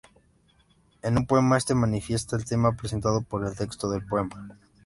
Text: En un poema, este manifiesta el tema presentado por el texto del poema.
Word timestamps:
En 1.03 1.15
un 1.15 1.27
poema, 1.27 1.57
este 1.59 1.75
manifiesta 1.75 2.35
el 2.35 2.43
tema 2.43 2.75
presentado 2.75 3.21
por 3.21 3.45
el 3.45 3.55
texto 3.55 3.87
del 3.91 4.03
poema. 4.03 4.57